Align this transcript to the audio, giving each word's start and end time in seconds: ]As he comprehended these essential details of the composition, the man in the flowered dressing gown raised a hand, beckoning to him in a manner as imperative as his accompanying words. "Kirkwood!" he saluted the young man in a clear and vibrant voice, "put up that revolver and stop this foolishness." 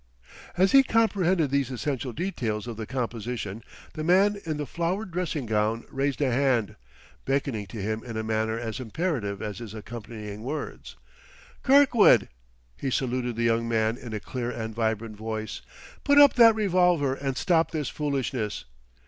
]As 0.57 0.71
he 0.71 0.81
comprehended 0.81 1.51
these 1.51 1.69
essential 1.69 2.11
details 2.11 2.65
of 2.65 2.75
the 2.75 2.87
composition, 2.87 3.61
the 3.93 4.03
man 4.03 4.41
in 4.47 4.57
the 4.57 4.65
flowered 4.65 5.11
dressing 5.11 5.45
gown 5.45 5.85
raised 5.91 6.21
a 6.23 6.31
hand, 6.31 6.75
beckoning 7.23 7.67
to 7.67 7.79
him 7.79 8.03
in 8.03 8.17
a 8.17 8.23
manner 8.23 8.57
as 8.57 8.79
imperative 8.79 9.43
as 9.43 9.59
his 9.59 9.75
accompanying 9.75 10.41
words. 10.41 10.95
"Kirkwood!" 11.61 12.29
he 12.77 12.89
saluted 12.89 13.35
the 13.35 13.43
young 13.43 13.69
man 13.69 13.95
in 13.95 14.11
a 14.11 14.19
clear 14.19 14.49
and 14.49 14.73
vibrant 14.73 15.17
voice, 15.17 15.61
"put 16.03 16.17
up 16.17 16.33
that 16.33 16.55
revolver 16.55 17.13
and 17.13 17.37
stop 17.37 17.69
this 17.69 17.89
foolishness." 17.89 18.65